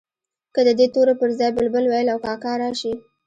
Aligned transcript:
که 0.53 0.61
د 0.67 0.69
دې 0.79 0.87
تورو 0.93 1.13
پر 1.19 1.29
ځای 1.39 1.51
بلبل، 1.57 1.85
وېل 1.87 2.07
او 2.13 2.19
کاکل 2.25 2.53
راشي. 2.61 2.93